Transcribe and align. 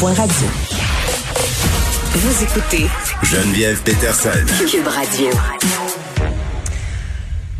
Radio. 0.00 0.48
Vous 2.14 2.42
écoutez 2.42 2.86
Geneviève 3.22 3.80
Peterson. 3.82 4.30
Cube 4.68 4.86
Radio. 4.86 5.28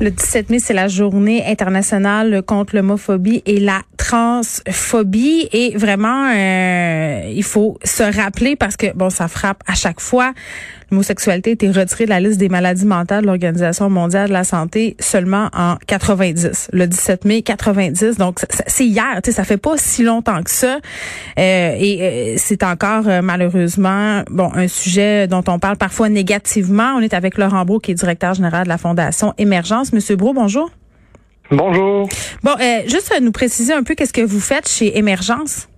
Le 0.01 0.11
17 0.11 0.51
mai, 0.51 0.59
c'est 0.59 0.73
la 0.75 0.89
journée 0.89 1.45
internationale 1.47 2.43
contre 2.43 2.75
l'homophobie 2.75 3.43
et 3.47 3.61
la 3.61 3.83
transphobie. 4.13 5.49
Et 5.53 5.75
vraiment, 5.77 6.31
euh, 6.35 7.33
il 7.35 7.43
faut 7.43 7.79
se 7.83 8.03
rappeler 8.03 8.57
parce 8.57 8.77
que, 8.77 8.95
bon, 8.95 9.09
ça 9.09 9.27
frappe 9.27 9.63
à 9.67 9.75
chaque 9.75 10.01
fois. 10.01 10.33
L'homosexualité 10.91 11.51
a 11.51 11.53
été 11.55 11.71
retirée 11.71 12.05
de 12.05 12.11
la 12.11 12.21
liste 12.21 12.39
des 12.39 12.51
maladies 12.51 12.85
mentales 12.85 13.23
de 13.23 13.27
l'Organisation 13.27 13.89
mondiale 13.89 14.29
de 14.29 14.35
la 14.35 14.45
santé 14.45 14.97
seulement 15.01 15.49
en 15.55 15.77
90, 15.87 16.69
le 16.75 16.87
17 16.87 17.25
mai 17.25 17.41
90. 17.41 18.19
Donc, 18.19 18.41
c'est 18.67 18.85
hier, 18.85 19.21
tu 19.25 19.31
sais, 19.31 19.37
ça 19.37 19.45
fait 19.45 19.57
pas 19.57 19.79
si 19.79 20.03
longtemps 20.03 20.43
que 20.43 20.51
ça. 20.51 20.77
Euh, 21.39 21.77
et 21.79 21.99
euh, 22.03 22.35
c'est 22.37 22.63
encore, 22.65 23.05
malheureusement, 23.23 24.23
bon, 24.31 24.51
un 24.55 24.69
sujet 24.69 25.27
dont 25.27 25.45
on 25.49 25.59
parle 25.59 25.79
parfois 25.79 26.11
négativement. 26.11 26.97
On 26.97 27.01
est 27.01 27.15
avec 27.15 27.39
Laurent 27.39 27.65
Brault, 27.65 27.81
qui 27.81 27.93
est 27.93 27.95
directeur 27.95 28.35
général 28.35 28.65
de 28.65 28.69
la 28.69 28.79
Fondation 28.79 29.33
Émergence. 29.39 29.95
Monsieur 29.95 30.17
Brault, 30.17 30.35
bonjour. 30.35 30.71
Bonjour. 31.53 32.09
Bon, 32.43 32.53
juste 32.87 33.15
nous 33.21 33.31
préciser 33.31 33.75
un 33.75 33.83
peu 33.83 33.95
qu'est-ce 33.95 34.15
que 34.15 34.23
vous 34.23 34.41
faites 34.41 34.67
chez 34.67 34.97
Émergence. 34.97 35.69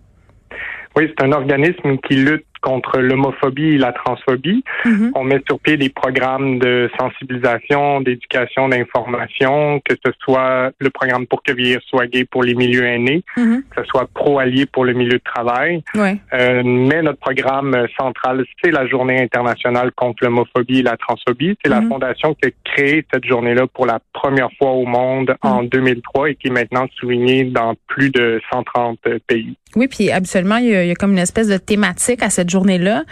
Oui, 0.96 1.08
c'est 1.08 1.24
un 1.24 1.32
organisme 1.32 1.98
qui 2.06 2.14
lutte 2.14 2.46
contre 2.64 2.98
l'homophobie 2.98 3.74
et 3.74 3.78
la 3.78 3.92
transphobie. 3.92 4.64
Mhm. 4.86 5.12
On 5.14 5.22
met 5.24 5.40
sur 5.46 5.58
pied 5.60 5.76
des 5.76 5.90
programmes 5.90 6.58
de 6.58 6.90
sensibilisation, 6.98 8.00
d'éducation, 8.00 8.68
d'information, 8.70 9.80
que 9.86 9.94
ce 10.04 10.12
soit 10.24 10.72
le 10.78 10.90
programme 10.90 11.26
pour 11.26 11.42
que 11.42 11.52
vieillir 11.52 11.80
soit 11.86 12.06
gay 12.06 12.24
pour 12.24 12.42
les 12.42 12.54
milieux 12.54 12.84
aînés, 12.84 13.22
Mhm. 13.36 13.62
que 13.70 13.82
ce 13.82 13.88
soit 13.88 14.08
pro-allié 14.14 14.66
pour 14.66 14.84
le 14.84 14.94
milieu 14.94 15.18
de 15.18 15.22
travail. 15.34 15.82
Ouais. 15.94 16.16
Euh, 16.32 16.62
mais 16.64 17.02
notre 17.02 17.18
programme 17.20 17.86
central, 17.98 18.44
c'est 18.62 18.70
la 18.70 18.86
Journée 18.86 19.20
internationale 19.20 19.92
contre 19.92 20.24
l'homophobie 20.24 20.78
et 20.80 20.82
la 20.82 20.96
transphobie. 20.96 21.56
C'est 21.62 21.70
la 21.70 21.80
Mhm. 21.82 21.88
fondation 21.90 22.34
qui 22.34 22.48
a 22.48 22.50
créé 22.64 23.04
cette 23.12 23.24
journée-là 23.26 23.66
pour 23.66 23.86
la 23.86 23.98
première 24.12 24.48
fois 24.58 24.70
au 24.72 24.86
monde 24.86 25.34
en 25.42 25.62
2003 25.62 26.30
et 26.30 26.34
qui 26.34 26.48
est 26.48 26.50
maintenant 26.50 26.86
soulignée 26.98 27.44
dans 27.44 27.74
plus 27.88 28.10
de 28.10 28.40
130 28.50 28.98
pays. 29.26 29.56
Oui, 29.76 29.88
puis 29.88 30.10
habituellement, 30.12 30.56
il 30.58 30.66
y, 30.68 30.74
a, 30.76 30.84
il 30.84 30.88
y 30.88 30.92
a 30.92 30.94
comme 30.94 31.12
une 31.12 31.18
espèce 31.18 31.48
de 31.48 31.56
thématique 31.56 32.22
à 32.22 32.30
cette 32.30 32.48
journée-là. 32.54 33.04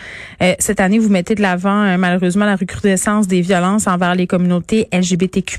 Euh, 0.43 0.55
cette 0.59 0.81
année, 0.81 0.99
vous 0.99 1.09
mettez 1.09 1.35
de 1.35 1.43
l'avant, 1.43 1.83
euh, 1.83 1.97
malheureusement, 1.99 2.47
la 2.47 2.57
recrudescence 2.57 3.27
des 3.27 3.41
violences 3.41 3.87
envers 3.87 4.15
les 4.15 4.27
communautés 4.27 4.89
LGBTQ+. 4.93 5.59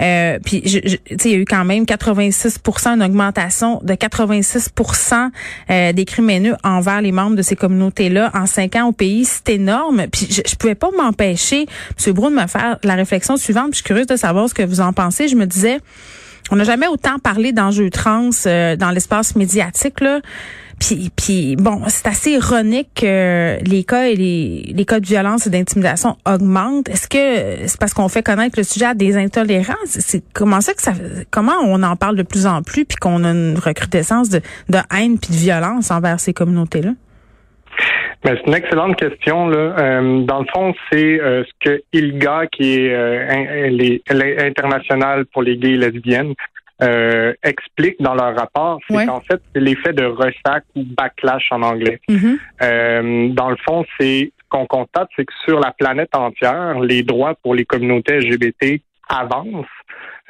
Euh, 0.00 0.38
puis, 0.44 0.62
il 0.64 1.30
y 1.30 1.34
a 1.34 1.36
eu 1.36 1.44
quand 1.44 1.64
même 1.64 1.84
86% 1.84 2.94
une 2.94 3.02
augmentation 3.02 3.80
de 3.82 3.94
86% 3.94 5.30
euh, 5.70 5.92
des 5.92 6.04
crimes 6.04 6.30
haineux 6.30 6.56
envers 6.64 7.02
les 7.02 7.12
membres 7.12 7.36
de 7.36 7.42
ces 7.42 7.56
communautés-là 7.56 8.30
en 8.34 8.46
cinq 8.46 8.76
ans 8.76 8.86
au 8.86 8.92
pays. 8.92 9.24
C'est 9.24 9.54
énorme. 9.54 10.06
Puis, 10.10 10.28
je, 10.30 10.54
pouvais 10.56 10.74
pas 10.74 10.90
m'empêcher, 10.96 11.66
M. 12.06 12.12
Brou, 12.14 12.30
de 12.30 12.34
me 12.34 12.46
faire 12.46 12.78
la 12.84 12.94
réflexion 12.94 13.36
suivante. 13.36 13.70
Je 13.72 13.76
suis 13.76 13.84
curieuse 13.84 14.06
de 14.06 14.16
savoir 14.16 14.48
ce 14.48 14.54
que 14.54 14.62
vous 14.62 14.80
en 14.80 14.92
pensez. 14.92 15.28
Je 15.28 15.36
me 15.36 15.46
disais... 15.46 15.78
On 16.50 16.56
n'a 16.56 16.64
jamais 16.64 16.86
autant 16.86 17.18
parlé 17.18 17.52
d'enjeux 17.52 17.90
trans 17.90 18.30
euh, 18.46 18.74
dans 18.74 18.90
l'espace 18.90 19.36
médiatique 19.36 20.00
là. 20.00 20.20
Puis, 20.80 21.10
puis 21.16 21.56
bon, 21.56 21.82
c'est 21.88 22.06
assez 22.06 22.30
ironique 22.32 22.88
que 23.00 23.58
les 23.68 23.82
cas 23.84 24.06
et 24.06 24.14
les, 24.14 24.72
les 24.74 24.84
cas 24.84 25.00
de 25.00 25.06
violence 25.06 25.46
et 25.46 25.50
d'intimidation 25.50 26.16
augmentent. 26.26 26.88
Est-ce 26.88 27.08
que 27.08 27.66
c'est 27.66 27.78
parce 27.80 27.92
qu'on 27.94 28.08
fait 28.08 28.22
connaître 28.22 28.56
le 28.58 28.62
sujet 28.64 28.86
à 28.86 28.94
des 28.94 29.16
intolérants 29.16 29.74
C'est 29.86 30.22
comment 30.32 30.60
ça 30.60 30.74
que 30.74 30.82
ça 30.82 30.92
comment 31.30 31.56
on 31.64 31.82
en 31.82 31.96
parle 31.96 32.16
de 32.16 32.22
plus 32.22 32.46
en 32.46 32.62
plus 32.62 32.84
puis 32.84 32.96
qu'on 32.96 33.24
a 33.24 33.30
une 33.30 33.58
recrudescence 33.58 34.28
de, 34.30 34.40
de 34.68 34.78
haine 34.96 35.18
puis 35.18 35.30
de 35.32 35.36
violence 35.38 35.90
envers 35.90 36.20
ces 36.20 36.32
communautés 36.32 36.82
là 36.82 36.92
Ben, 38.24 38.36
c'est 38.36 38.46
une 38.48 38.54
excellente 38.54 38.96
question. 38.96 39.48
Là. 39.48 39.56
Euh, 39.78 40.22
dans 40.24 40.40
le 40.40 40.46
fond, 40.54 40.74
c'est 40.90 41.20
euh, 41.20 41.44
ce 41.44 41.68
que 41.70 41.82
ILGA, 41.92 42.46
qui 42.52 42.74
est 42.80 42.92
euh, 42.92 43.28
in- 43.28 43.68
les- 43.70 44.02
l'international 44.10 45.24
pour 45.26 45.42
les 45.42 45.56
gays 45.56 45.70
et 45.72 45.76
lesbiennes, 45.76 46.34
euh, 46.82 47.32
explique 47.42 47.96
dans 48.00 48.14
leur 48.14 48.36
rapport. 48.36 48.78
C'est 48.88 48.96
Ouais. 48.96 49.06
qu'en 49.06 49.20
fait, 49.20 49.40
c'est 49.54 49.60
l'effet 49.60 49.92
de 49.92 50.04
ressac 50.04 50.64
ou 50.76 50.84
backlash 50.84 51.48
en 51.50 51.62
anglais. 51.62 52.00
Mhm. 52.08 52.38
Euh, 52.62 53.28
dans 53.30 53.50
le 53.50 53.56
fond, 53.66 53.84
c'est 53.98 54.32
ce 54.38 54.48
qu'on 54.48 54.66
constate, 54.66 55.08
c'est 55.16 55.24
que 55.24 55.32
sur 55.44 55.60
la 55.60 55.72
planète 55.72 56.14
entière, 56.14 56.78
les 56.80 57.02
droits 57.02 57.34
pour 57.42 57.54
les 57.54 57.64
communautés 57.64 58.18
LGBT 58.20 58.80
avancent. 59.08 59.66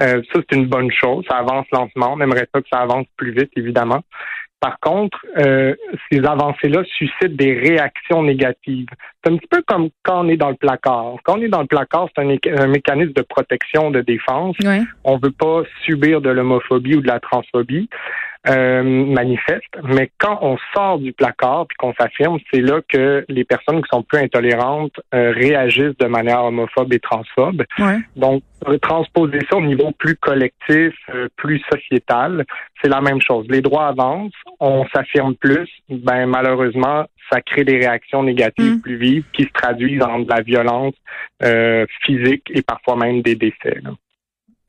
Euh, 0.01 0.23
ça, 0.33 0.41
c'est 0.49 0.57
une 0.57 0.67
bonne 0.67 0.91
chose. 0.93 1.25
Ça 1.29 1.39
avance 1.39 1.67
lentement. 1.73 2.15
On 2.17 2.21
aimerait 2.21 2.47
ça 2.55 2.61
que 2.61 2.69
ça 2.73 2.79
avance 2.81 3.07
plus 3.17 3.33
vite, 3.33 3.51
évidemment. 3.57 4.01
Par 4.61 4.81
contre, 4.81 5.25
euh, 5.37 5.75
ces 6.11 6.19
avancées-là 6.25 6.83
suscitent 6.97 7.37
des 7.37 7.55
réactions 7.55 8.25
négatives. 8.25 8.89
C'est 9.23 9.33
un 9.33 9.37
petit 9.37 9.47
peu 9.49 9.63
comme 9.67 9.91
quand 10.03 10.25
on 10.25 10.29
est 10.29 10.37
dans 10.37 10.51
le 10.51 10.57
placard. 10.57 11.15
Quand 11.23 11.39
on 11.39 11.43
est 11.43 11.49
dans 11.49 11.61
le 11.61 11.67
placard, 11.67 12.09
c'est 12.15 12.23
un, 12.23 12.27
méca- 12.27 12.61
un 12.61 12.67
mécanisme 12.67 13.13
de 13.13 13.23
protection, 13.23 13.91
de 13.93 14.01
défense. 14.01 14.57
Ouais. 14.65 14.83
On 15.05 15.17
veut 15.19 15.31
pas 15.31 15.63
subir 15.85 16.21
de 16.21 16.31
l'homophobie 16.31 16.97
ou 16.97 17.01
de 17.01 17.07
la 17.07 17.21
transphobie 17.21 17.89
euh, 18.47 18.83
manifeste. 18.83 19.77
Mais 19.83 20.11
quand 20.19 20.39
on 20.43 20.57
sort 20.75 20.99
du 20.99 21.13
placard 21.13 21.67
puis 21.67 21.77
qu'on 21.77 21.93
s'affirme, 21.95 22.39
c'est 22.53 22.61
là 22.61 22.81
que 22.89 23.25
les 23.29 23.45
personnes 23.45 23.83
qui 23.83 23.89
sont 23.93 24.03
plus 24.03 24.21
intolérantes 24.21 24.99
euh, 25.15 25.33
réagissent 25.33 25.97
de 25.99 26.07
manière 26.07 26.45
homophobe 26.45 26.93
et 26.93 27.01
transphobe. 27.01 27.65
Ouais. 27.79 27.99
Donc, 28.17 28.43
transposer 28.83 29.41
ça 29.51 29.57
au 29.57 29.63
niveau 29.63 29.91
plus 29.99 30.17
collectif, 30.17 30.95
euh, 31.15 31.29
plus 31.37 31.63
sociétal, 31.73 32.45
c'est 32.83 32.89
la 32.89 33.01
même 33.01 33.21
chose. 33.21 33.47
Les 33.49 33.61
droits 33.61 33.89
avancent, 33.89 34.33
on 34.61 34.87
s'affirme 34.95 35.35
plus, 35.35 35.69
ben 35.89 36.27
malheureusement, 36.27 37.07
ça 37.31 37.41
crée 37.41 37.65
des 37.65 37.77
réactions 37.77 38.23
négatives 38.23 38.77
Mm. 38.77 38.81
plus 38.81 38.97
vives 38.97 39.25
qui 39.33 39.45
se 39.45 39.53
traduisent 39.53 40.03
en 40.03 40.21
de 40.21 40.29
la 40.31 40.41
violence 40.43 40.95
euh, 41.43 41.87
physique 42.05 42.45
et 42.51 42.63
parfois 42.63 42.97
même 42.97 43.23
des 43.23 43.35
décès. 43.35 43.79
là. 43.83 43.91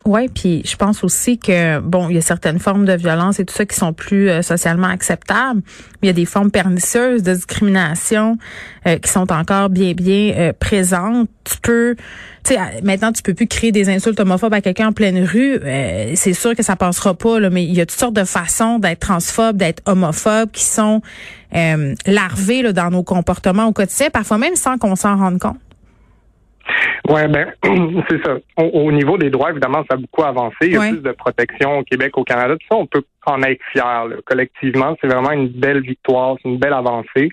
Ouais, 0.05 0.29
puis 0.33 0.61
je 0.65 0.77
pense 0.77 1.03
aussi 1.03 1.37
que 1.37 1.79
bon, 1.79 2.07
il 2.07 2.15
y 2.15 2.17
a 2.17 2.21
certaines 2.21 2.57
formes 2.57 2.85
de 2.85 2.93
violence 2.93 3.37
et 3.41 3.45
tout 3.45 3.53
ça 3.53 3.65
qui 3.65 3.75
sont 3.75 3.91
plus 3.91 4.29
euh, 4.29 4.41
socialement 4.41 4.87
acceptables, 4.87 5.61
il 6.01 6.05
y 6.05 6.09
a 6.09 6.13
des 6.13 6.23
formes 6.23 6.51
pernicieuses 6.51 7.21
de 7.21 7.33
discrimination 7.33 8.37
euh, 8.87 8.97
qui 8.97 9.11
sont 9.11 9.29
encore 9.29 9.69
bien 9.69 9.91
bien 9.91 10.33
euh, 10.37 10.53
présentes. 10.57 11.29
Tu 11.43 11.57
peux 11.61 11.95
tu 12.45 12.53
sais 12.53 12.59
maintenant 12.81 13.11
tu 13.11 13.21
peux 13.21 13.33
plus 13.33 13.47
créer 13.47 13.73
des 13.73 13.89
insultes 13.89 14.21
homophobes 14.21 14.53
à 14.53 14.61
quelqu'un 14.61 14.87
en 14.87 14.93
pleine 14.93 15.21
rue, 15.25 15.59
c'est 16.15 16.33
sûr 16.33 16.55
que 16.55 16.63
ça 16.63 16.77
passera 16.77 17.13
pas 17.13 17.37
là, 17.41 17.49
mais 17.49 17.65
il 17.65 17.73
y 17.73 17.81
a 17.81 17.85
toutes 17.85 17.99
sortes 17.99 18.15
de 18.15 18.23
façons 18.23 18.79
d'être 18.79 18.99
transphobe, 18.99 19.57
d'être 19.57 19.83
homophobe 19.85 20.49
qui 20.51 20.63
sont 20.63 21.01
larvées 21.51 22.71
dans 22.71 22.89
nos 22.89 23.03
comportements 23.03 23.65
au 23.65 23.73
quotidien, 23.73 24.09
parfois 24.11 24.37
même 24.37 24.55
sans 24.55 24.77
qu'on 24.77 24.95
s'en 24.95 25.17
rende 25.17 25.39
compte. 25.39 25.57
Ouais, 27.09 27.27
ben 27.27 27.51
c'est 28.09 28.23
ça. 28.25 28.37
Au, 28.57 28.63
au 28.63 28.91
niveau 28.91 29.17
des 29.17 29.29
droits, 29.29 29.51
évidemment, 29.51 29.83
ça 29.89 29.95
a 29.95 29.97
beaucoup 29.97 30.23
avancé. 30.23 30.55
Il 30.63 30.73
y 30.73 30.75
a 30.75 30.79
Ouais. 30.79 30.89
plus 30.91 31.01
de 31.01 31.11
protection 31.11 31.79
au 31.79 31.83
Québec, 31.83 32.17
au 32.17 32.23
Canada. 32.23 32.55
Tout 32.55 32.67
ça, 32.71 32.77
on 32.77 32.85
peut 32.85 33.03
en 33.25 33.41
être 33.43 33.61
fier. 33.71 34.05
là. 34.05 34.15
Collectivement, 34.25 34.95
c'est 35.01 35.07
vraiment 35.07 35.31
une 35.31 35.47
belle 35.49 35.81
victoire, 35.81 36.35
c'est 36.41 36.49
une 36.49 36.57
belle 36.57 36.73
avancée. 36.73 37.29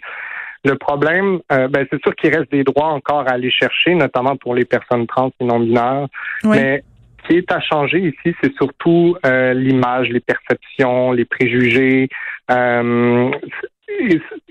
Le 0.64 0.74
problème, 0.76 1.38
euh, 1.52 1.68
ben, 1.68 1.86
c'est 1.92 2.02
sûr 2.02 2.14
qu'il 2.16 2.34
reste 2.34 2.50
des 2.50 2.64
droits 2.64 2.88
encore 2.88 3.20
à 3.28 3.32
aller 3.32 3.50
chercher, 3.50 3.94
notamment 3.94 4.36
pour 4.36 4.54
les 4.54 4.64
personnes 4.64 5.06
trans 5.06 5.30
et 5.38 5.44
non 5.44 5.60
binaires. 5.60 6.06
Ouais. 6.42 6.56
Mais 6.60 6.84
ce 7.22 7.28
qui 7.28 7.36
est 7.38 7.52
à 7.52 7.60
changer 7.60 7.98
ici, 7.98 8.34
c'est 8.42 8.52
surtout 8.54 9.16
euh, 9.26 9.52
l'image, 9.54 10.08
les 10.08 10.20
perceptions, 10.20 11.12
les 11.12 11.24
préjugés. 11.24 12.08
Euh, 12.50 13.30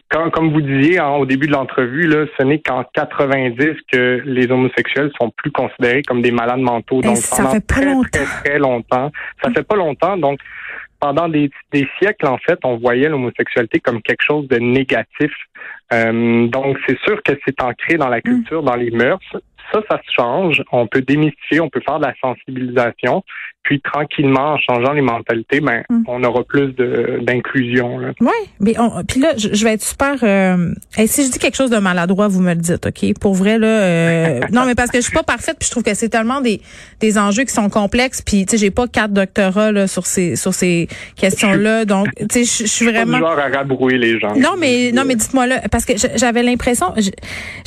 quand- 0.10 0.30
comme 0.30 0.52
vous 0.54 0.62
disiez 0.62 1.00
hein, 1.00 1.10
au 1.12 1.26
début 1.26 1.48
de 1.48 1.52
l'entrevue, 1.52 2.08
là, 2.08 2.26
ce 2.38 2.44
n'est 2.44 2.60
qu'en 2.60 2.84
90 2.94 3.76
que 3.92 4.22
les 4.26 4.50
homosexuels 4.50 5.12
sont 5.20 5.30
plus 5.32 5.52
considérés 5.52 6.04
comme 6.04 6.22
des 6.22 6.32
malades 6.32 6.60
mentaux. 6.60 7.00
Eh, 7.04 7.08
Donc 7.08 7.18
ça 7.18 7.38
pendant 7.38 7.50
fait 7.52 7.68
pas 7.68 7.74
très, 7.76 7.86
longtemps. 7.86 8.10
très 8.12 8.26
très 8.50 8.60
longtemps, 8.60 9.12
ça 9.44 9.52
fait 9.52 9.64
pas 9.64 9.76
longtemps. 9.76 10.18
Donc 10.18 10.40
pendant 11.00 11.28
des, 11.28 11.50
des 11.72 11.88
siècles, 12.00 12.26
en 12.28 12.38
fait, 12.38 12.58
on 12.64 12.78
voyait 12.78 13.10
l'homosexualité 13.10 13.80
comme 13.80 14.02
quelque 14.02 14.24
chose 14.24 14.48
de 14.48 14.58
négatif. 14.58 15.32
Euh, 15.94 16.48
donc, 16.48 16.78
c'est 16.88 16.98
sûr 17.00 17.22
que 17.22 17.34
c'est 17.46 17.62
ancré 17.62 17.98
dans 17.98 18.08
la 18.10 18.22
culture, 18.22 18.64
dans 18.64 18.76
les 18.76 18.90
mœurs. 18.92 19.20
Ça, 19.72 19.82
ça 19.90 20.00
se 20.06 20.12
change. 20.12 20.64
On 20.72 20.88
peut 20.88 21.02
démystifier, 21.02 21.60
on 21.60 21.70
peut 21.70 21.82
faire 21.86 22.00
de 22.00 22.06
la 22.06 22.14
sensibilisation. 22.22 23.24
Puis 23.66 23.82
tranquillement, 23.82 24.54
en 24.54 24.58
changeant 24.60 24.94
les 24.94 25.02
mentalités, 25.02 25.60
ben, 25.60 25.84
mm. 25.90 26.04
on 26.08 26.24
aura 26.24 26.44
plus 26.44 26.74
d'inclusion. 27.22 27.98
Oui, 28.22 28.30
mais 28.60 28.80
on, 28.80 29.04
puis 29.04 29.20
là, 29.20 29.34
je, 29.36 29.64
vais 29.64 29.74
être 29.74 29.82
super. 29.82 30.18
Euh, 30.22 30.72
si 31.08 31.26
je 31.26 31.32
dis 31.32 31.40
quelque 31.40 31.56
chose 31.56 31.72
de 31.72 31.80
maladroit, 31.80 32.28
vous 32.28 32.42
me 32.42 32.54
le 32.54 32.60
dites, 32.62 32.86
ok? 32.86 33.20
Pour 33.20 33.34
vrai 33.34 33.58
là, 33.58 33.68
euh, 33.68 34.40
non, 34.52 34.66
mais 34.66 34.76
parce 34.76 34.92
que 34.92 35.00
je 35.00 35.04
suis 35.04 35.14
pas 35.14 35.24
parfaite, 35.24 35.58
puis 35.60 35.66
je 35.66 35.72
trouve 35.72 35.82
que 35.82 35.96
c'est 35.96 36.10
tellement 36.10 36.42
des 36.42 36.62
des 37.00 37.18
enjeux 37.18 37.44
qui 37.44 37.54
sont 37.54 37.70
complexes. 37.70 38.22
Puis 38.22 38.46
tu 38.46 38.52
sais, 38.52 38.58
j'ai 38.58 38.72
pas 38.72 38.88
quatre 38.88 39.14
doctorats 39.14 39.72
là 39.72 39.88
sur 39.88 40.06
ces 40.06 40.36
sur 40.36 40.54
ces 40.54 40.88
questions-là, 41.16 41.86
donc 41.86 42.10
tu 42.30 42.46
sais, 42.46 42.66
je 42.66 42.70
suis 42.70 42.86
vraiment. 42.86 43.14
Pas 43.14 43.18
du 43.18 43.24
genre 43.24 43.40
à 43.40 43.58
rabrouer 43.58 43.98
les 43.98 44.20
gens. 44.20 44.36
Non, 44.36 44.54
mais 44.60 44.92
non, 44.92 45.06
mais 45.06 45.16
dites-moi 45.16 45.48
là, 45.48 45.62
parce 45.72 45.86
que 45.86 45.94
j'avais 46.16 46.44
l'impression, 46.44 46.94
je, 46.98 47.10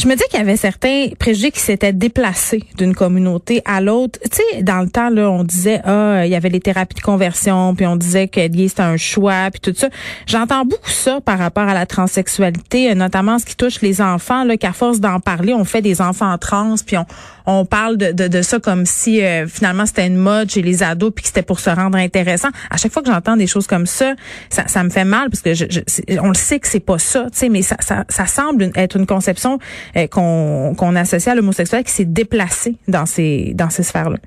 je, 0.01 0.07
me 0.07 0.15
dis 0.15 0.23
qu'il 0.31 0.39
y 0.39 0.43
avait 0.43 0.57
certains 0.57 1.09
préjugés 1.19 1.51
qui 1.51 1.61
s'étaient 1.89 1.99
déplacés 1.99 2.65
d'une 2.77 2.95
communauté 2.95 3.63
à 3.65 3.81
l'autre. 3.81 4.19
Tu 4.23 4.37
sais, 4.37 4.63
dans 4.63 4.81
le 4.81 4.89
temps 4.89 5.11
là, 5.11 5.31
on 5.31 5.45
disait 5.45 5.81
ah, 5.85 6.25
il 6.25 6.31
y 6.31 6.35
avait 6.35 6.49
les 6.49 6.61
thérapies 6.61 6.97
de 6.97 7.01
conversion, 7.01 7.75
puis 7.75 7.87
on 7.87 7.97
disait 7.97 8.29
que 8.29 8.41
c'était 8.41 8.83
un 8.83 8.97
choix, 8.97 9.51
puis 9.51 9.61
tout 9.61 9.75
ça. 9.77 9.89
J'entends 10.27 10.65
beaucoup 10.65 10.91
ça 10.91 11.21
par 11.21 11.39
rapport 11.39 11.69
à 11.69 11.75
la 11.75 11.87
transsexualité, 11.87 12.95
notamment 12.95 13.39
ce 13.39 13.45
qui 13.45 13.57
touche 13.57 13.81
les 13.81 14.01
enfants, 14.01 14.45
là, 14.45 14.57
qu'à 14.57 14.73
force 14.73 15.01
d'en 15.01 15.21
parler, 15.21 15.55
on 15.55 15.65
fait 15.65 15.83
des 15.83 16.01
enfants 16.01 16.37
trans, 16.39 16.75
puis 16.87 16.97
on, 16.97 17.07
on 17.51 17.65
parle 17.65 17.97
de, 17.97 18.13
de, 18.13 18.29
de 18.29 18.43
ça 18.43 18.61
comme 18.61 18.85
si 18.85 19.23
euh, 19.23 19.47
finalement 19.47 19.87
c'était 19.87 20.07
une 20.07 20.17
mode 20.17 20.51
chez 20.51 20.61
les 20.61 20.83
ados, 20.83 21.13
puis 21.15 21.23
que 21.23 21.29
c'était 21.29 21.43
pour 21.43 21.61
se 21.61 21.71
rendre 21.71 21.97
intéressant. 21.97 22.49
À 22.71 22.77
chaque 22.77 22.93
fois 22.93 23.03
que 23.03 23.11
j'entends 23.11 23.37
des 23.37 23.47
choses 23.47 23.67
comme 23.67 23.87
ça, 23.87 24.15
ça, 24.51 24.69
ça 24.69 24.85
me 24.85 24.91
fait 24.91 25.07
mal 25.07 25.31
parce 25.31 25.41
que 25.41 25.55
je, 25.55 25.65
on 26.21 26.29
le 26.29 26.35
sait 26.35 26.61
que 26.61 26.69
c'est 26.69 26.79
pas 26.79 26.99
ça, 26.99 27.25
tu 27.33 27.39
sais, 27.39 27.49
mais 27.49 27.63
ça, 27.63 27.77
ça, 27.81 28.05
ça, 28.09 28.27
semble 28.27 28.71
être 28.75 28.97
une 28.97 29.07
conception 29.07 29.59
euh, 29.97 30.07
qu'on 30.07 30.75
qu'on 30.77 30.95
associe 30.95 31.33
à 31.33 31.35
l'homosexuel 31.35 31.78
qui 31.83 31.93
s'est 31.93 32.05
déplacée 32.05 32.77
dans 32.87 33.07
ces 33.07 33.53
dans 33.55 33.71
ces 33.71 33.83
sphères-là? 33.83 34.19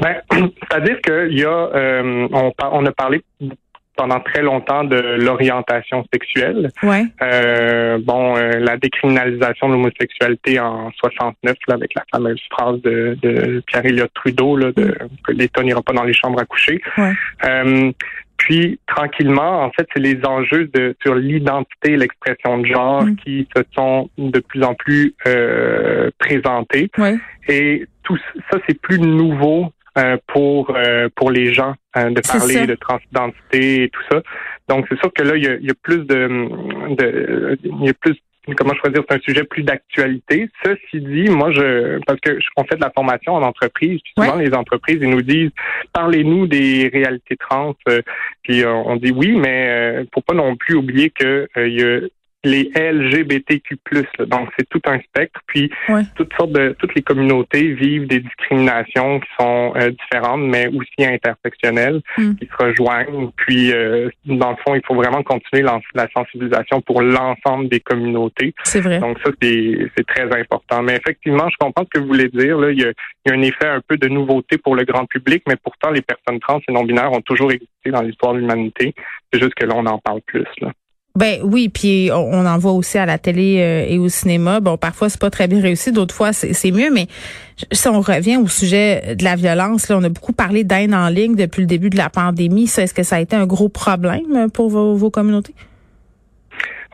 Ben, 0.00 0.16
c'est-à-dire 0.30 1.00
qu'il 1.00 1.38
y 1.38 1.44
a, 1.44 1.68
euh, 1.74 2.28
on, 2.32 2.52
on 2.72 2.86
a 2.86 2.92
parlé 2.92 3.22
pendant 4.00 4.20
très 4.20 4.40
longtemps 4.40 4.84
de 4.84 4.96
l'orientation 4.96 6.06
sexuelle. 6.10 6.70
Ouais. 6.82 7.04
Euh, 7.20 7.98
bon, 8.02 8.34
euh, 8.34 8.52
la 8.58 8.78
décriminalisation 8.78 9.68
de 9.68 9.74
l'homosexualité 9.74 10.58
en 10.58 10.90
69, 10.92 11.54
là, 11.68 11.74
avec 11.74 11.92
la 11.94 12.04
fameuse 12.10 12.40
phrase 12.50 12.80
de, 12.80 13.18
de 13.20 13.62
Pierre 13.66 13.84
Elliott 13.84 14.10
Trudeau, 14.14 14.56
là, 14.56 14.72
de, 14.72 14.96
que 15.22 15.32
l'État 15.32 15.62
n'ira 15.62 15.82
pas 15.82 15.92
dans 15.92 16.04
les 16.04 16.14
chambres 16.14 16.40
à 16.40 16.46
coucher. 16.46 16.80
Ouais. 16.96 17.12
Euh, 17.44 17.92
puis 18.40 18.80
tranquillement, 18.86 19.62
en 19.64 19.70
fait, 19.70 19.86
c'est 19.92 20.00
les 20.00 20.18
enjeux 20.24 20.70
de 20.72 20.96
sur 21.02 21.14
l'identité, 21.14 21.98
l'expression 21.98 22.58
de 22.58 22.66
genre 22.66 23.04
mm. 23.04 23.16
qui 23.16 23.46
se 23.54 23.62
sont 23.74 24.08
de 24.16 24.40
plus 24.40 24.62
en 24.62 24.74
plus 24.74 25.14
euh, 25.26 26.10
présentés. 26.18 26.90
Ouais. 26.96 27.18
Et 27.48 27.86
tout 28.02 28.16
ça, 28.50 28.58
c'est 28.66 28.80
plus 28.80 28.98
nouveau 28.98 29.72
euh, 29.98 30.16
pour 30.28 30.74
euh, 30.74 31.10
pour 31.16 31.30
les 31.30 31.52
gens 31.52 31.74
hein, 31.94 32.12
de 32.12 32.20
parler 32.22 32.66
de 32.66 32.74
transidentité 32.76 33.84
et 33.84 33.88
tout 33.90 34.02
ça. 34.10 34.22
Donc 34.68 34.86
c'est 34.88 34.98
sûr 35.00 35.12
que 35.12 35.22
là 35.22 35.36
il 35.36 35.44
y 35.44 35.48
a, 35.48 35.54
il 35.56 35.66
y 35.66 35.70
a 35.70 35.74
plus 35.82 35.98
de, 36.06 36.94
de 36.94 37.58
il 37.62 37.84
y 37.84 37.90
a 37.90 37.94
plus 37.94 38.16
comment 38.56 38.74
choisir, 38.74 39.02
c'est 39.08 39.16
un 39.16 39.20
sujet 39.20 39.44
plus 39.44 39.62
d'actualité. 39.62 40.48
Ceci 40.64 41.00
dit, 41.00 41.28
moi, 41.30 41.52
je 41.52 41.98
parce 42.06 42.20
que 42.20 42.38
on 42.56 42.64
fait 42.64 42.76
de 42.76 42.80
la 42.80 42.90
formation 42.90 43.34
en 43.34 43.42
entreprise, 43.42 44.00
puis 44.02 44.12
souvent 44.16 44.36
les 44.36 44.54
entreprises 44.54 44.98
ils 45.00 45.10
nous 45.10 45.22
disent 45.22 45.50
parlez-nous 45.92 46.46
des 46.46 46.90
réalités 46.92 47.36
trans, 47.36 47.74
euh, 47.88 48.02
puis 48.42 48.64
on 48.66 48.96
dit 48.96 49.12
oui, 49.12 49.32
mais 49.36 50.04
faut 50.14 50.20
pas 50.20 50.34
non 50.34 50.56
plus 50.56 50.74
oublier 50.74 51.10
que 51.10 51.48
il 51.56 51.80
y 51.80 51.82
a 51.82 52.00
les 52.44 52.70
LGBTQ+. 52.74 53.76
Donc, 54.20 54.48
c'est 54.58 54.68
tout 54.68 54.80
un 54.86 54.98
spectre. 55.00 55.40
Puis, 55.46 55.70
toutes 56.16 56.32
sortes 56.34 56.52
de, 56.52 56.74
toutes 56.78 56.94
les 56.94 57.02
communautés 57.02 57.74
vivent 57.74 58.06
des 58.06 58.20
discriminations 58.20 59.20
qui 59.20 59.28
sont 59.38 59.72
euh, 59.76 59.90
différentes, 59.90 60.40
mais 60.40 60.68
aussi 60.68 61.04
intersectionnelles, 61.04 62.00
hmm. 62.16 62.34
qui 62.36 62.46
se 62.46 62.64
rejoignent. 62.64 63.30
Puis, 63.36 63.72
euh, 63.72 64.08
dans 64.24 64.50
le 64.50 64.56
fond, 64.56 64.74
il 64.74 64.82
faut 64.86 64.94
vraiment 64.94 65.22
continuer 65.22 65.62
la, 65.62 66.08
sensibilisation 66.16 66.80
pour 66.80 67.02
l'ensemble 67.02 67.68
des 67.68 67.80
communautés. 67.80 68.54
C'est 68.64 68.80
vrai. 68.80 68.98
Donc, 68.98 69.18
ça, 69.24 69.30
c'est 69.40 70.06
très 70.06 70.40
important. 70.40 70.82
Mais 70.82 70.96
effectivement, 70.96 71.48
je 71.50 71.56
comprends 71.58 71.84
ce 71.84 71.90
que 71.90 71.98
vous 71.98 72.08
voulez 72.08 72.28
dire. 72.28 72.58
Là. 72.58 72.70
Il, 72.70 72.80
y 72.80 72.84
a, 72.84 72.92
il 73.26 73.30
y 73.30 73.34
a 73.34 73.38
un 73.38 73.42
effet 73.42 73.66
un 73.66 73.80
peu 73.86 73.96
de 73.96 74.08
nouveauté 74.08 74.56
pour 74.58 74.76
le 74.76 74.84
grand 74.84 75.04
public, 75.04 75.42
mais 75.46 75.56
pourtant, 75.56 75.90
les 75.90 76.02
personnes 76.02 76.40
trans 76.40 76.60
et 76.66 76.72
non-binaires 76.72 77.12
ont 77.12 77.20
toujours 77.20 77.52
existé 77.52 77.90
dans 77.90 78.02
l'histoire 78.02 78.32
de 78.32 78.38
l'humanité. 78.38 78.94
C'est 79.32 79.40
juste 79.40 79.54
que 79.54 79.66
là, 79.66 79.74
on 79.76 79.86
en 79.86 79.98
parle 79.98 80.20
plus. 80.22 80.46
Là. 80.60 80.72
Ben 81.16 81.40
oui, 81.42 81.68
puis 81.68 82.10
on, 82.12 82.46
en 82.46 82.58
voit 82.58 82.72
aussi 82.72 82.96
à 82.96 83.04
la 83.04 83.18
télé 83.18 83.58
euh, 83.60 83.84
et 83.88 83.98
au 83.98 84.08
cinéma. 84.08 84.60
Bon, 84.60 84.76
parfois 84.76 85.08
c'est 85.08 85.20
pas 85.20 85.30
très 85.30 85.48
bien 85.48 85.60
réussi, 85.60 85.90
d'autres 85.90 86.14
fois 86.14 86.32
c'est 86.32 86.70
mieux, 86.70 86.90
mais 86.92 87.08
si 87.72 87.88
on 87.88 88.00
revient 88.00 88.36
au 88.36 88.46
sujet 88.46 89.14
de 89.16 89.24
la 89.24 89.36
violence, 89.36 89.88
là, 89.88 89.98
on 89.98 90.04
a 90.04 90.08
beaucoup 90.08 90.32
parlé 90.32 90.64
d'aide 90.64 90.94
en 90.94 91.08
ligne 91.08 91.34
depuis 91.34 91.60
le 91.60 91.66
début 91.66 91.90
de 91.90 91.96
la 91.96 92.10
pandémie. 92.10 92.66
Ça, 92.66 92.82
est-ce 92.82 92.94
que 92.94 93.02
ça 93.02 93.16
a 93.16 93.20
été 93.20 93.36
un 93.36 93.46
gros 93.46 93.68
problème 93.68 94.50
pour 94.52 94.70
vos, 94.70 95.10
communautés? 95.10 95.54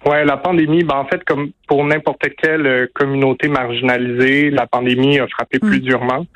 Ouais, 0.07 0.25
la 0.25 0.37
pandémie, 0.37 0.85
ben 0.85 0.97
en 0.97 1.05
fait, 1.05 1.23
comme 1.25 1.51
pour 1.67 1.85
n'importe 1.85 2.25
quelle 2.41 2.67
euh, 2.67 2.87
communauté 2.95 3.49
marginalisée, 3.49 4.51
la 4.51 4.67
pandémie 4.67 5.19
a 5.19 5.27
frappé 5.27 5.59
plus 5.59 5.79
mm. 5.79 5.85
durement. 5.85 6.27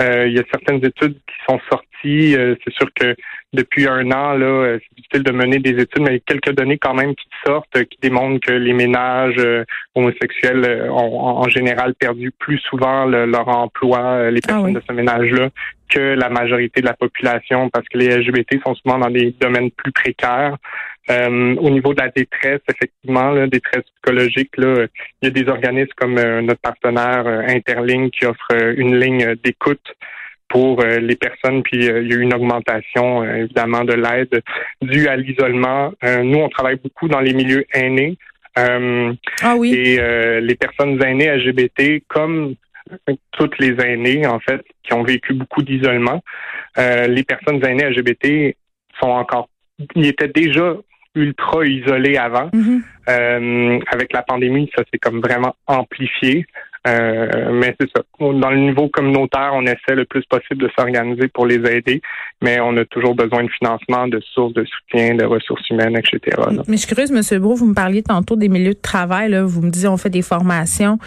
Euh, 0.00 0.26
il 0.26 0.34
y 0.34 0.38
a 0.38 0.44
certaines 0.50 0.84
études 0.84 1.14
qui 1.14 1.36
sont 1.48 1.60
sorties. 1.70 2.36
c'est 2.64 2.74
sûr 2.74 2.88
que 2.94 3.14
depuis 3.54 3.86
un 3.86 4.10
an, 4.10 4.34
là, 4.34 4.46
euh, 4.46 4.78
c'est 4.80 4.96
difficile 4.96 5.22
de 5.22 5.32
mener 5.32 5.58
des 5.58 5.70
études, 5.70 6.02
mais 6.02 6.10
il 6.10 6.14
y 6.14 6.16
a 6.16 6.20
quelques 6.26 6.54
données 6.54 6.78
quand 6.78 6.94
même 6.94 7.14
qui 7.14 7.26
sortent, 7.46 7.76
euh, 7.76 7.84
qui 7.84 7.98
démontrent 8.02 8.40
que 8.44 8.52
les 8.52 8.72
ménages 8.72 9.38
euh, 9.38 9.64
homosexuels 9.94 10.88
ont 10.90 11.20
en 11.20 11.48
général 11.48 11.94
perdu 11.94 12.32
plus 12.32 12.58
souvent 12.58 13.04
leur 13.06 13.48
emploi, 13.48 14.30
les 14.30 14.40
ah 14.44 14.48
personnes 14.48 14.74
de 14.74 14.82
ce 14.86 14.92
ménage-là, 14.92 15.48
que 15.88 16.00
la 16.00 16.28
majorité 16.28 16.80
de 16.80 16.86
la 16.86 16.94
population, 16.94 17.70
parce 17.70 17.86
que 17.88 17.98
les 17.98 18.16
LGBT 18.16 18.60
sont 18.66 18.74
souvent 18.74 18.98
dans 18.98 19.10
des 19.10 19.34
domaines 19.40 19.70
plus 19.70 19.92
précaires. 19.92 20.56
Au 21.08 21.70
niveau 21.70 21.92
de 21.92 22.00
la 22.00 22.08
détresse, 22.08 22.60
effectivement, 22.70 23.30
la 23.30 23.46
détresse 23.46 23.84
psychologique, 23.94 24.56
là, 24.56 24.86
il 25.20 25.26
y 25.26 25.28
a 25.28 25.30
des 25.30 25.48
organismes 25.50 25.92
comme 25.96 26.14
notre 26.14 26.60
partenaire 26.60 27.26
Interligne 27.26 28.10
qui 28.10 28.24
offre 28.26 28.52
une 28.76 28.98
ligne 28.98 29.34
d'écoute 29.44 29.94
pour 30.54 30.80
euh, 30.80 31.00
les 31.00 31.16
personnes, 31.16 31.64
puis 31.64 31.88
euh, 31.88 32.02
il 32.02 32.10
y 32.10 32.14
a 32.14 32.16
eu 32.16 32.20
une 32.20 32.32
augmentation 32.32 33.24
euh, 33.24 33.38
évidemment 33.38 33.84
de 33.84 33.94
l'aide 33.94 34.40
due 34.82 35.08
à 35.08 35.16
l'isolement. 35.16 35.92
nous, 36.22 36.38
on 36.38 36.48
travaille 36.48 36.76
beaucoup 36.76 37.08
dans 37.08 37.18
les 37.18 37.34
milieux 37.34 37.64
aînés. 37.72 38.16
ah 38.56 39.56
oui. 39.56 39.74
Et 39.74 40.40
les 40.40 40.54
personnes 40.54 41.02
aînées 41.02 41.34
LGBT, 41.36 42.04
comme 42.06 42.54
toutes 43.32 43.58
les 43.58 43.74
aînées, 43.84 44.26
en 44.28 44.38
fait, 44.38 44.60
qui 44.84 44.92
ont 44.92 45.02
vécu 45.02 45.34
beaucoup 45.34 45.62
d'isolement, 45.62 46.22
les 46.76 47.24
personnes 47.24 47.64
aînées 47.66 47.88
LGBT 47.88 48.54
sont 49.00 49.10
encore, 49.10 49.48
ils 49.96 50.06
étaient 50.06 50.28
déjà 50.28 50.76
ultra 51.14 51.64
isolés 51.64 52.16
avant. 52.16 52.50
Mm-hmm. 52.52 53.82
avec 53.92 54.12
la 54.12 54.22
pandémie, 54.22 54.70
ça 54.76 54.82
s'est 54.90 54.98
comme 54.98 55.20
vraiment 55.20 55.54
amplifié. 55.66 56.46
Euh, 56.86 57.50
mais 57.52 57.74
c'est 57.80 57.88
ça. 57.96 58.02
Dans 58.20 58.50
le 58.50 58.58
niveau 58.58 58.88
communautaire, 58.88 59.52
on 59.54 59.62
essaie 59.62 59.94
le 59.94 60.04
plus 60.04 60.22
possible 60.26 60.60
de 60.62 60.70
s'organiser 60.76 61.28
pour 61.28 61.46
les 61.46 61.56
aider, 61.70 62.02
mais 62.42 62.60
on 62.60 62.76
a 62.76 62.84
toujours 62.84 63.14
besoin 63.14 63.42
de 63.44 63.48
financement, 63.58 64.06
de 64.06 64.20
sources 64.34 64.52
de 64.52 64.66
soutien, 64.66 65.14
de 65.14 65.24
ressources 65.24 65.68
humaines, 65.70 65.96
etc. 65.96 66.36
Mais 66.68 66.76
je 66.76 66.82
suis 66.82 66.94
curieuse, 66.94 67.10
M. 67.10 67.40
Brou, 67.40 67.54
vous 67.54 67.66
me 67.66 67.74
parliez 67.74 68.02
tantôt 68.02 68.36
des 68.36 68.48
milieux 68.48 68.74
de 68.74 68.80
travail, 68.80 69.30
là, 69.30 69.44
vous 69.44 69.62
me 69.62 69.70
disiez 69.70 69.88
on 69.88 69.96
fait 69.96 70.10
des 70.10 70.22
formations. 70.22 70.98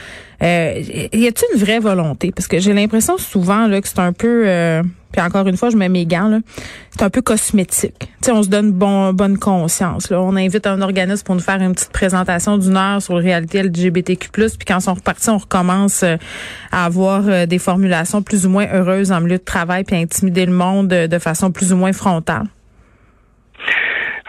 Euh, 0.42 0.82
y 1.14 1.28
a-t-il 1.28 1.46
une 1.54 1.60
vraie 1.60 1.80
volonté? 1.80 2.32
Parce 2.32 2.48
que 2.48 2.60
j'ai 2.60 2.74
l'impression 2.74 3.18
souvent 3.18 3.68
là, 3.68 3.80
que 3.80 3.88
c'est 3.88 4.00
un 4.00 4.14
peu... 4.14 4.48
Euh, 4.48 4.82
puis 5.12 5.22
encore 5.22 5.48
une 5.48 5.58
fois, 5.58 5.70
je 5.70 5.78
mets 5.78 5.90
mes 5.90 6.06
gants, 6.06 6.28
là. 6.28 6.40
C'est 6.92 7.04
un 7.04 7.10
peu 7.10 7.22
cosmétique. 7.22 8.10
On 8.30 8.44
se 8.44 8.50
donne 8.50 8.72
bon, 8.72 9.14
bonne 9.14 9.38
conscience, 9.38 10.10
là. 10.10 10.22
On 10.22 10.36
invite 10.36 10.68
un 10.68 10.82
organisme 10.82 11.24
pour 11.24 11.36
nous 11.36 11.42
faire 11.42 11.62
une 11.62 11.74
petite 11.74 11.92
présentation 11.92 12.58
d'une 12.58 12.78
heure 12.78 13.02
sur 13.02 13.16
la 13.16 13.22
réalité 13.22 13.64
LGBTQ+, 13.64 14.30
puis 14.30 14.66
quand 14.68 14.80
on 14.88 14.94
repartit, 14.94 15.30
on 15.30 15.38
recommence 15.38 16.04
euh, 16.04 16.18
à 16.72 16.86
avoir 16.86 17.24
euh, 17.28 17.46
des 17.46 17.60
formulations 17.60 18.22
plus 18.22 18.46
ou 18.46 18.50
moins 18.50 18.68
heureuses 18.74 19.12
en 19.12 19.22
milieu 19.22 19.38
de 19.38 19.44
travail 19.44 19.84
puis 19.84 19.96
intimider 19.96 20.46
le 20.46 20.52
monde 20.52 20.92
euh, 20.92 21.08
de 21.08 21.20
façon 21.20 21.52
plus 21.52 21.72
ou 21.74 21.78
moins 21.78 21.94
frontale. 21.94 22.48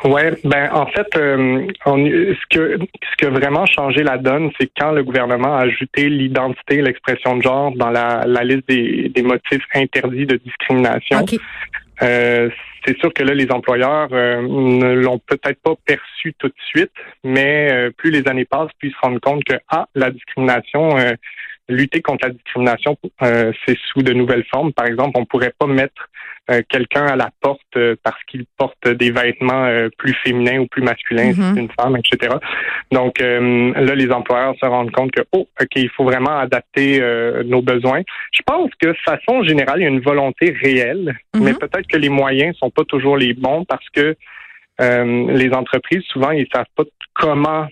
Ouais, 0.05 0.33
ben 0.45 0.71
en 0.73 0.87
fait, 0.87 1.09
euh, 1.17 1.67
ce 1.85 2.57
que 2.57 2.79
ce 2.79 3.17
qui 3.17 3.25
a 3.27 3.31
vraiment 3.31 3.67
changé 3.67 4.03
la 4.03 4.17
donne, 4.17 4.51
c'est 4.59 4.71
quand 4.79 4.93
le 4.93 5.03
gouvernement 5.03 5.57
a 5.57 5.63
ajouté 5.63 6.09
l'identité 6.09 6.77
et 6.77 6.83
l'expression 6.83 7.37
de 7.37 7.43
genre 7.43 7.73
dans 7.75 7.91
la, 7.91 8.25
la 8.27 8.45
liste 8.45 8.69
des, 8.69 9.09
des 9.09 9.23
motifs 9.23 9.65
interdits 9.75 10.27
de 10.27 10.37
discrimination. 10.37 11.25
Euh, 12.03 12.49
c'est 12.87 12.97
sûr 12.99 13.13
que 13.13 13.25
là, 13.25 13.35
les 13.35 13.51
employeurs 13.51 14.09
euh, 14.13 14.41
ne 14.41 14.95
l'ont 14.95 15.19
peut-être 15.19 15.61
pas 15.63 15.75
perçu 15.85 16.33
tout 16.39 16.47
de 16.47 16.55
suite, 16.69 16.93
mais 17.25 17.91
plus 17.97 18.11
les 18.11 18.29
années 18.29 18.45
passent, 18.45 18.71
plus 18.79 18.91
ils 18.91 18.93
se 18.93 18.99
rendent 19.03 19.21
compte 19.21 19.43
que 19.43 19.55
ah, 19.69 19.89
la 19.97 20.11
discrimination 20.11 20.97
lutter 21.69 22.01
contre 22.01 22.27
la 22.27 22.33
discrimination, 22.33 22.97
euh, 23.23 23.53
c'est 23.67 23.77
sous 23.93 24.03
de 24.03 24.13
nouvelles 24.13 24.45
formes. 24.51 24.73
Par 24.73 24.87
exemple, 24.87 25.13
on 25.15 25.25
pourrait 25.25 25.53
pas 25.59 25.67
mettre 25.67 26.09
euh, 26.51 26.63
quelqu'un 26.69 27.07
à 27.07 27.17
la 27.17 27.31
porte 27.41 27.61
euh, 27.77 27.95
parce 28.03 28.23
qu'il 28.25 28.47
porte 28.57 28.89
des 28.89 29.11
vêtements 29.11 29.69
plus 29.99 30.15
féminins 30.25 30.61
ou 30.61 30.67
plus 30.67 30.83
masculins, 30.83 31.33
c'est 31.33 31.61
une 31.61 31.71
femme, 31.79 31.97
etc. 31.97 32.37
Donc 32.91 33.21
là, 33.21 33.95
les 33.95 34.11
employeurs 34.11 34.55
se 34.61 34.67
rendent 34.67 34.91
compte 34.91 35.11
que 35.11 35.23
oh, 35.33 35.49
ok, 35.61 35.69
il 35.77 35.91
faut 35.91 36.05
vraiment 36.05 36.39
adapter 36.39 37.01
nos 37.45 37.63
besoins. 37.63 38.03
Je 38.33 38.41
pense 38.47 38.71
que 38.81 38.89
de 38.89 38.97
façon 39.05 39.43
générale, 39.43 39.81
il 39.81 39.83
y 39.83 39.87
a 39.87 39.91
une 39.91 40.01
volonté 40.01 40.55
réelle, 40.63 41.17
mm-hmm. 41.35 41.43
mais 41.43 41.55
peut-être 41.55 41.87
que 41.87 41.99
les 41.99 42.09
moyens 42.09 42.57
sont 42.57 42.71
pas 42.71 42.85
toujours 42.85 43.17
les 43.17 43.35
bons 43.35 43.65
parce 43.65 43.89
que 43.91 44.17
les 44.81 45.51
entreprises 45.53 46.05
souvent 46.05 46.31
ils 46.31 46.47
savent 46.55 46.67
pas 46.77 46.85
comment 47.15 47.67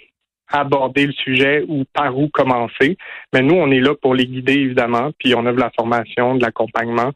aborder 0.50 1.06
le 1.06 1.12
sujet 1.12 1.64
ou 1.68 1.84
par 1.92 2.16
où 2.16 2.28
commencer. 2.28 2.96
Mais 3.32 3.42
nous, 3.42 3.54
on 3.54 3.70
est 3.70 3.80
là 3.80 3.94
pour 3.94 4.14
les 4.14 4.26
guider, 4.26 4.54
évidemment, 4.54 5.10
puis 5.18 5.34
on 5.34 5.46
a 5.46 5.52
de 5.52 5.60
la 5.60 5.70
formation, 5.76 6.36
de 6.36 6.42
l'accompagnement. 6.42 7.12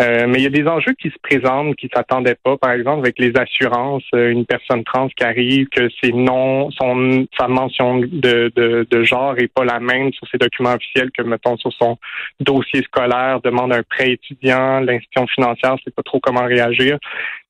Euh, 0.00 0.26
mais 0.26 0.38
il 0.38 0.44
y 0.44 0.46
a 0.46 0.50
des 0.50 0.66
enjeux 0.66 0.94
qui 0.94 1.10
se 1.10 1.18
présentent 1.22 1.76
qui 1.76 1.90
s'attendaient 1.94 2.38
pas. 2.42 2.56
Par 2.56 2.70
exemple, 2.70 3.00
avec 3.00 3.18
les 3.18 3.32
assurances, 3.36 4.04
euh, 4.14 4.30
une 4.30 4.46
personne 4.46 4.82
trans 4.82 5.08
qui 5.08 5.22
arrive, 5.22 5.68
que 5.68 5.90
c'est 6.00 6.12
non, 6.12 6.70
son 6.70 7.26
sa 7.38 7.48
mention 7.48 7.98
de, 7.98 8.50
de, 8.56 8.86
de, 8.90 9.02
genre 9.02 9.36
est 9.36 9.52
pas 9.52 9.64
la 9.64 9.78
même 9.78 10.10
sur 10.12 10.26
ses 10.28 10.38
documents 10.38 10.72
officiels 10.72 11.10
que 11.10 11.22
mettons 11.22 11.56
sur 11.58 11.72
son 11.74 11.98
dossier 12.38 12.82
scolaire, 12.82 13.40
demande 13.42 13.74
un 13.74 13.82
prêt 13.82 14.12
étudiant, 14.12 14.80
l'institution 14.80 15.26
financière 15.26 15.76
sait 15.84 15.90
pas 15.90 16.02
trop 16.02 16.20
comment 16.20 16.46
réagir. 16.46 16.98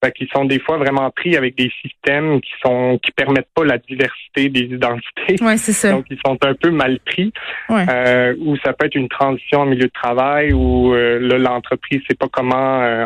Fait 0.02 0.12
qu'ils 0.12 0.28
sont 0.34 0.46
des 0.46 0.58
fois 0.58 0.78
vraiment 0.78 1.10
pris 1.10 1.36
avec 1.36 1.56
des 1.56 1.70
systèmes 1.82 2.40
qui 2.40 2.52
sont 2.64 2.98
qui 3.02 3.12
permettent 3.12 3.50
pas 3.54 3.64
la 3.64 3.76
diversité 3.76 4.48
des 4.48 4.60
identités. 4.60 5.42
Ouais, 5.42 5.58
c'est 5.58 5.72
ça. 5.72 5.92
Donc 5.92 6.06
ils 6.10 6.18
sont 6.24 6.38
un 6.42 6.54
peu 6.54 6.70
mal 6.70 6.98
pris. 7.00 7.32
Ouais. 7.68 7.84
Euh, 7.90 8.34
ou 8.38 8.56
ça 8.64 8.72
peut 8.72 8.86
être 8.86 8.94
une 8.94 9.08
transition 9.08 9.60
en 9.60 9.66
milieu 9.66 9.86
de 9.86 9.92
travail 9.92 10.52
où 10.52 10.94
euh, 10.94 11.18
l'entreprise 11.38 12.00
sait 12.08 12.16
pas 12.16 12.28
comment 12.32 12.80
euh, 12.82 13.04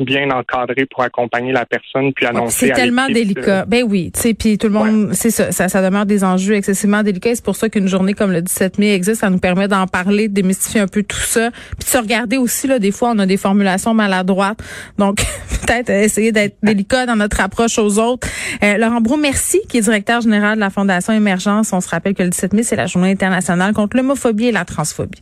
bien 0.00 0.30
encadrer 0.30 0.86
pour 0.86 1.02
accompagner 1.02 1.52
la 1.52 1.66
personne 1.66 2.12
puis 2.12 2.26
annoncer. 2.26 2.68
c'est 2.68 2.72
tellement 2.72 3.06
délicat. 3.06 3.64
Ben 3.66 3.84
oui, 3.88 4.10
tu 4.14 4.20
sais, 4.20 4.34
puis 4.34 4.58
tout 4.58 4.68
le 4.68 4.72
monde, 4.74 5.10
c'est 5.12 5.30
ça, 5.30 5.52
ça, 5.52 5.68
ça 5.68 5.82
demeure 5.82 6.06
des 6.06 6.24
enjeux 6.24 6.54
excessivement 6.54 7.02
délicats. 7.02 7.34
C'est 7.34 7.44
pour 7.44 7.56
ça 7.56 7.68
qu'une 7.68 7.88
journée 7.88 8.14
comme 8.14 8.32
le 8.32 8.42
17 8.42 8.78
mai 8.78 8.94
existe, 8.94 9.20
ça 9.20 9.30
nous 9.30 9.38
permet 9.38 9.68
d'en 9.68 9.86
parler, 9.86 10.28
de 10.28 10.34
démystifier 10.34 10.80
un 10.80 10.88
peu 10.88 11.02
tout 11.02 11.16
ça, 11.16 11.50
puis 11.50 11.84
de 11.84 11.90
se 11.90 11.98
regarder 11.98 12.36
aussi 12.36 12.66
là. 12.66 12.78
Des 12.78 12.92
fois, 12.92 13.12
on 13.14 13.18
a 13.18 13.26
des 13.26 13.36
formulations 13.36 13.94
maladroites, 13.94 14.58
donc 14.98 15.16
peut-être 15.66 15.90
essayer 15.90 16.32
d'être 16.32 16.56
délicat 16.62 17.06
dans 17.06 17.16
notre 17.16 17.40
approche 17.40 17.78
aux 17.78 17.98
autres. 17.98 18.28
Euh, 18.62 18.78
Laurent 18.78 19.00
Brou, 19.00 19.16
merci, 19.16 19.60
qui 19.68 19.78
est 19.78 19.82
directeur 19.82 20.20
général 20.20 20.56
de 20.56 20.60
la 20.60 20.70
Fondation 20.70 21.12
Émergence. 21.12 21.72
On 21.72 21.80
se 21.80 21.88
rappelle 21.88 22.14
que 22.14 22.22
le 22.22 22.30
17 22.30 22.52
mai, 22.52 22.62
c'est 22.62 22.76
la 22.76 22.86
Journée 22.86 23.10
internationale 23.10 23.72
contre 23.72 23.96
l'homophobie 23.96 24.46
et 24.46 24.52
la 24.52 24.64
transphobie. 24.64 25.20